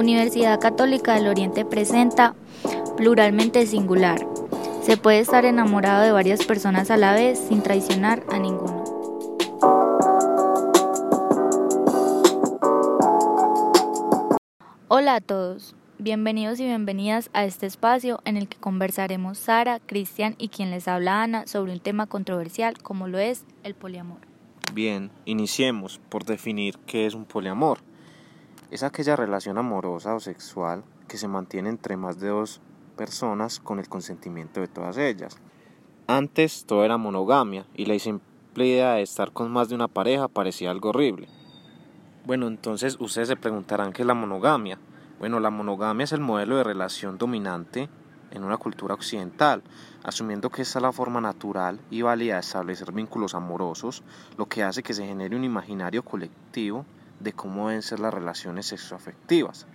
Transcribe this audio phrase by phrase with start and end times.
[0.00, 2.34] Universidad Católica del Oriente presenta
[2.96, 4.26] Pluralmente Singular.
[4.82, 8.82] Se puede estar enamorado de varias personas a la vez sin traicionar a ninguno.
[14.88, 20.34] Hola a todos, bienvenidos y bienvenidas a este espacio en el que conversaremos Sara, Cristian
[20.38, 24.20] y quien les habla Ana sobre un tema controversial como lo es el poliamor.
[24.72, 27.89] Bien, iniciemos por definir qué es un poliamor.
[28.70, 32.60] Es aquella relación amorosa o sexual que se mantiene entre más de dos
[32.96, 35.38] personas con el consentimiento de todas ellas.
[36.06, 40.28] Antes todo era monogamia y la simple idea de estar con más de una pareja
[40.28, 41.26] parecía algo horrible.
[42.24, 44.78] Bueno, entonces ustedes se preguntarán qué es la monogamia.
[45.18, 47.88] Bueno, la monogamia es el modelo de relación dominante
[48.30, 49.64] en una cultura occidental,
[50.04, 54.04] asumiendo que esta es la forma natural y válida de establecer vínculos amorosos,
[54.38, 56.86] lo que hace que se genere un imaginario colectivo
[57.20, 59.66] de cómo deben ser las relaciones sexoafectivas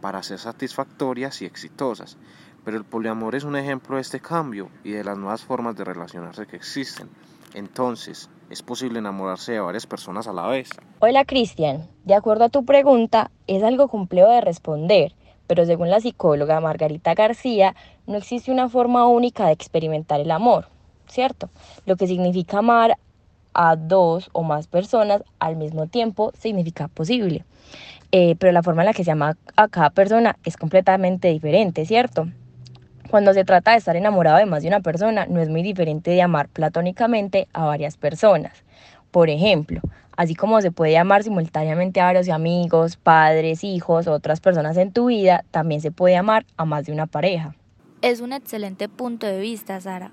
[0.00, 2.16] para ser satisfactorias y exitosas.
[2.64, 5.84] Pero el poliamor es un ejemplo de este cambio y de las nuevas formas de
[5.84, 7.08] relacionarse que existen.
[7.54, 10.70] Entonces, ¿es posible enamorarse de varias personas a la vez?
[11.00, 15.14] Hola Cristian, de acuerdo a tu pregunta, es algo complejo de responder,
[15.46, 17.74] pero según la psicóloga Margarita García,
[18.06, 20.68] no existe una forma única de experimentar el amor,
[21.08, 21.48] ¿cierto?
[21.86, 22.98] Lo que significa amar
[23.54, 27.44] a dos o más personas al mismo tiempo significa posible.
[28.12, 31.86] Eh, pero la forma en la que se llama a cada persona es completamente diferente,
[31.86, 32.28] ¿cierto?
[33.08, 36.10] Cuando se trata de estar enamorado de más de una persona, no es muy diferente
[36.10, 38.64] de amar platónicamente a varias personas.
[39.10, 39.80] Por ejemplo,
[40.16, 45.06] así como se puede amar simultáneamente a varios amigos, padres, hijos, otras personas en tu
[45.06, 47.54] vida, también se puede amar a más de una pareja.
[48.02, 50.12] Es un excelente punto de vista, Sara.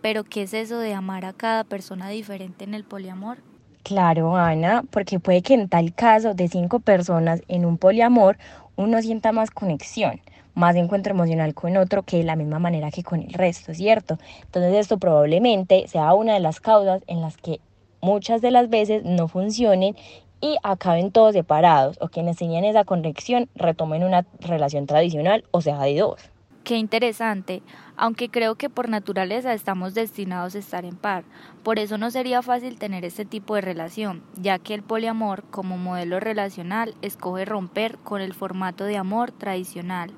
[0.00, 3.38] Pero ¿qué es eso de amar a cada persona diferente en el poliamor?
[3.82, 8.36] Claro, Ana, porque puede que en tal caso de cinco personas en un poliamor
[8.76, 10.20] uno sienta más conexión,
[10.54, 14.18] más encuentro emocional con otro que de la misma manera que con el resto, ¿cierto?
[14.42, 17.60] Entonces esto probablemente sea una de las causas en las que
[18.00, 19.96] muchas de las veces no funcionen
[20.40, 25.80] y acaben todos separados o quienes tenían esa conexión retomen una relación tradicional o sea
[25.80, 26.30] de dos.
[26.68, 27.62] Qué interesante,
[27.96, 31.24] aunque creo que por naturaleza estamos destinados a estar en par.
[31.62, 35.78] Por eso no sería fácil tener este tipo de relación, ya que el poliamor como
[35.78, 40.10] modelo relacional escoge romper con el formato de amor tradicional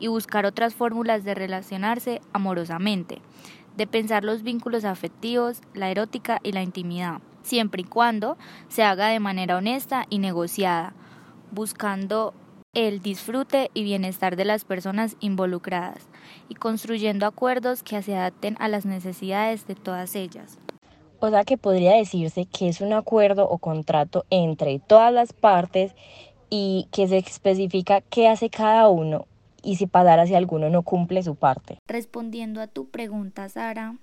[0.00, 3.20] y buscar otras fórmulas de relacionarse amorosamente,
[3.76, 8.36] de pensar los vínculos afectivos, la erótica y la intimidad, siempre y cuando
[8.66, 10.94] se haga de manera honesta y negociada,
[11.52, 12.34] buscando
[12.76, 16.06] el disfrute y bienestar de las personas involucradas
[16.50, 20.58] y construyendo acuerdos que se adapten a las necesidades de todas ellas.
[21.18, 25.94] O sea que podría decirse que es un acuerdo o contrato entre todas las partes
[26.50, 29.24] y que se especifica qué hace cada uno
[29.62, 31.78] y si pasara si alguno no cumple su parte.
[31.88, 33.96] Respondiendo a tu pregunta, Sara,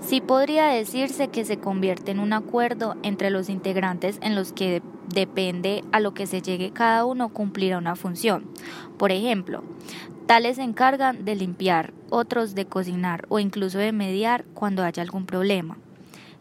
[0.00, 4.82] Sí podría decirse que se convierte en un acuerdo entre los integrantes en los que
[5.12, 8.44] depende a lo que se llegue cada uno cumplirá una función.
[8.98, 9.62] Por ejemplo,
[10.26, 15.26] tales se encargan de limpiar, otros de cocinar o incluso de mediar cuando haya algún
[15.26, 15.76] problema.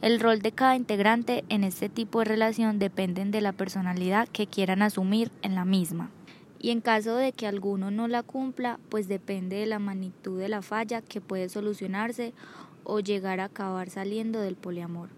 [0.01, 4.47] El rol de cada integrante en este tipo de relación depende de la personalidad que
[4.47, 6.09] quieran asumir en la misma.
[6.59, 10.49] Y en caso de que alguno no la cumpla, pues depende de la magnitud de
[10.49, 12.33] la falla que puede solucionarse
[12.83, 15.09] o llegar a acabar saliendo del poliamor.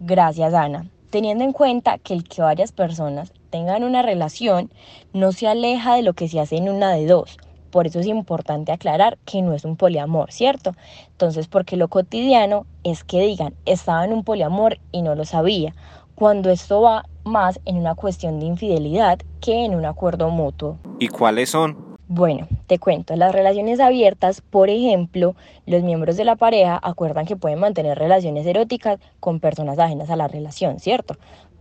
[0.00, 0.86] Gracias, Ana.
[1.10, 4.70] Teniendo en cuenta que el que varias personas tengan una relación
[5.12, 7.38] no se aleja de lo que se hace en una de dos.
[7.70, 10.74] Por eso es importante aclarar que no es un poliamor, ¿cierto?
[11.08, 15.74] Entonces, porque lo cotidiano es que digan, estaba en un poliamor y no lo sabía,
[16.14, 20.78] cuando esto va más en una cuestión de infidelidad que en un acuerdo mutuo.
[20.98, 21.96] ¿Y cuáles son?
[22.06, 25.34] Bueno, te cuento, las relaciones abiertas, por ejemplo,
[25.66, 30.16] los miembros de la pareja acuerdan que pueden mantener relaciones eróticas con personas ajenas a
[30.16, 31.16] la relación, ¿cierto?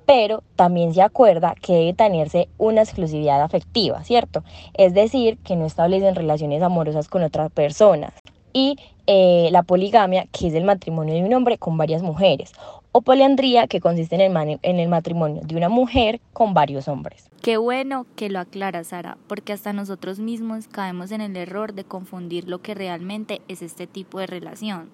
[0.06, 4.44] Pero también se acuerda que debe tenerse una exclusividad afectiva, ¿cierto?
[4.74, 8.14] Es decir, que no establecen relaciones amorosas con otras personas.
[8.54, 12.54] Y eh, la poligamia, que es el matrimonio de un hombre con varias mujeres,
[12.96, 17.28] o poliandría, que consiste en el, matrimonio de una mujer con varios hombres.
[17.42, 21.86] Qué bueno que lo aclara Sara, porque hasta nosotros mismos caemos en el error de
[21.86, 24.92] confundir lo que realmente es este tipo de relación.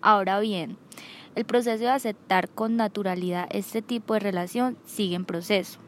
[0.00, 0.76] Ahora bien,
[1.36, 5.78] el proceso de aceptar con naturalidad este tipo de relación sigue en proceso,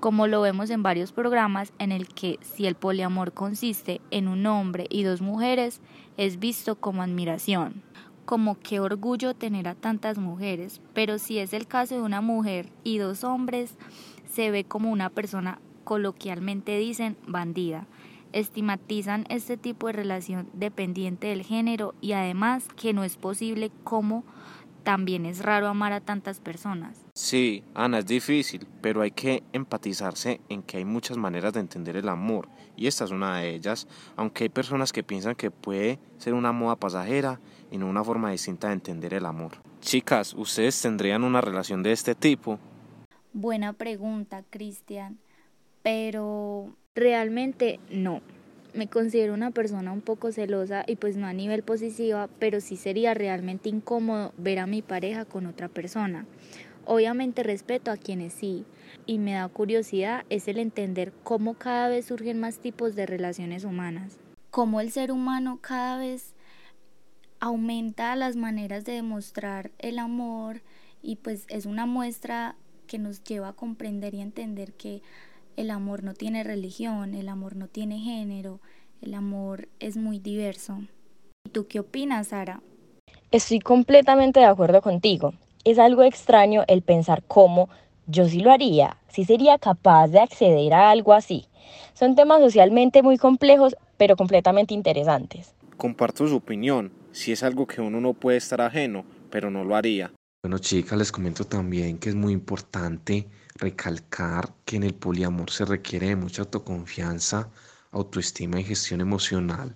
[0.00, 4.44] como lo vemos en varios programas en el que si el poliamor consiste en un
[4.44, 5.80] hombre y dos mujeres,
[6.16, 7.84] es visto como admiración,
[8.24, 12.70] como qué orgullo tener a tantas mujeres, pero si es el caso de una mujer
[12.82, 13.76] y dos hombres,
[14.30, 17.86] se ve como una persona coloquialmente dicen bandida.
[18.32, 24.24] Estigmatizan este tipo de relación dependiente del género y además que no es posible como
[24.84, 27.04] también es raro amar a tantas personas.
[27.14, 31.96] Sí, Ana, es difícil, pero hay que empatizarse en que hay muchas maneras de entender
[31.96, 35.98] el amor y esta es una de ellas, aunque hay personas que piensan que puede
[36.18, 37.40] ser una moda pasajera
[37.70, 39.52] y no una forma distinta de entender el amor.
[39.80, 42.58] Chicas, ¿ustedes tendrían una relación de este tipo?
[43.32, 45.18] Buena pregunta, Cristian,
[45.82, 48.20] pero realmente no.
[48.74, 52.76] Me considero una persona un poco celosa y pues no a nivel positiva, pero sí
[52.76, 56.26] sería realmente incómodo ver a mi pareja con otra persona.
[56.84, 58.64] Obviamente respeto a quienes sí,
[59.06, 63.64] y me da curiosidad es el entender cómo cada vez surgen más tipos de relaciones
[63.64, 64.18] humanas,
[64.50, 66.34] cómo el ser humano cada vez
[67.40, 70.62] aumenta las maneras de demostrar el amor
[71.00, 72.56] y pues es una muestra
[72.86, 75.02] que nos lleva a comprender y entender que
[75.56, 78.60] el amor no tiene religión, el amor no tiene género,
[79.02, 80.80] el amor es muy diverso.
[81.46, 82.62] ¿Y tú qué opinas, Sara?
[83.30, 85.34] Estoy completamente de acuerdo contigo
[85.64, 87.68] es algo extraño el pensar cómo
[88.06, 91.46] yo sí lo haría, sí sería capaz de acceder a algo así.
[91.94, 95.54] Son temas socialmente muy complejos, pero completamente interesantes.
[95.78, 99.74] Comparto su opinión, si es algo que uno no puede estar ajeno, pero no lo
[99.74, 100.12] haría.
[100.44, 105.64] Bueno chicas, les comento también que es muy importante recalcar que en el poliamor se
[105.64, 107.48] requiere de mucha autoconfianza,
[107.92, 109.74] autoestima y gestión emocional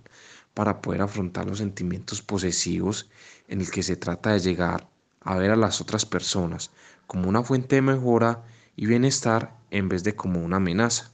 [0.53, 3.09] para poder afrontar los sentimientos posesivos
[3.47, 4.87] en el que se trata de llegar
[5.21, 6.69] a ver a las otras personas
[7.07, 8.43] como una fuente de mejora
[8.75, 11.09] y bienestar en vez de como una amenaza.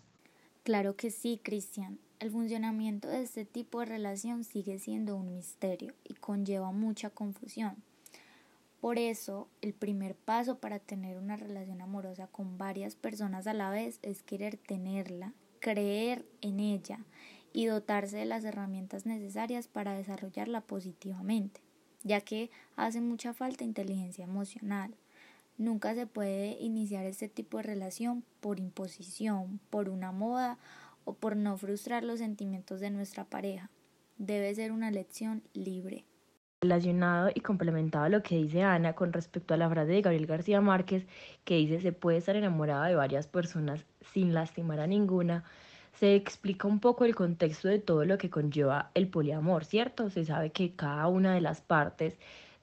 [0.65, 1.97] Claro que sí, Cristian.
[2.19, 7.77] El funcionamiento de este tipo de relación sigue siendo un misterio y conlleva mucha confusión.
[8.85, 13.71] Por eso, el primer paso para tener una relación amorosa con varias personas a la
[13.71, 16.99] vez es querer tenerla, creer en ella
[17.51, 21.61] y dotarse de las herramientas necesarias para desarrollarla positivamente
[22.03, 24.93] ya que hace mucha falta inteligencia emocional.
[25.57, 30.59] Nunca se puede iniciar este tipo de relación por imposición, por una moda
[31.05, 33.71] o por no frustrar los sentimientos de nuestra pareja.
[34.19, 36.05] Debe ser una lección libre.
[36.61, 40.25] Relacionado y complementado a lo que dice Ana con respecto a la frase de Gabriel
[40.25, 41.05] García Márquez
[41.43, 45.43] que dice se puede estar enamorado de varias personas sin lastimar a ninguna,
[45.99, 50.09] se explica un poco el contexto de todo lo que conlleva el poliamor, ¿cierto?
[50.09, 52.17] Se sabe que cada una de las partes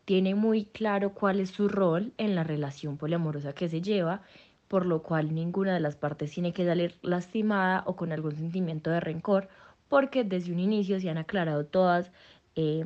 [0.05, 4.23] tiene muy claro cuál es su rol en la relación poliamorosa que se lleva,
[4.69, 8.91] por lo cual ninguna de las partes tiene que salir lastimada o con algún sentimiento
[8.91, 9.49] de rencor,
[9.89, 12.11] porque desde un inicio se han aclarado todas,
[12.57, 12.85] eh,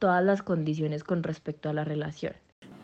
[0.00, 2.32] todas las condiciones con respecto a la relación.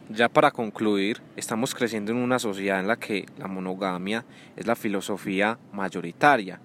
[0.08, 4.24] Ya para concluir, estamos creciendo en una sociedad en la que la monogamia
[4.54, 6.60] es la filosofía mayoritaria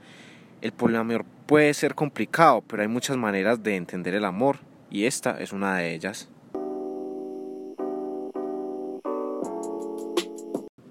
[0.62, 4.60] el poliamor puede ser complicado, pero hay muchas maneras de entender el amor
[4.90, 6.30] y esta es una de ellas.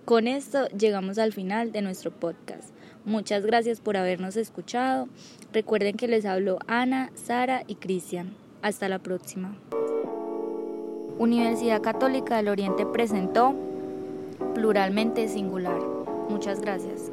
[0.05, 2.75] Con esto llegamos al final de nuestro podcast.
[3.05, 5.09] Muchas gracias por habernos escuchado.
[5.53, 8.35] Recuerden que les habló Ana, Sara y Cristian.
[8.63, 9.55] Hasta la próxima.
[11.19, 13.55] Universidad Católica del Oriente presentó
[14.55, 15.81] Pluralmente Singular.
[16.29, 17.11] Muchas gracias.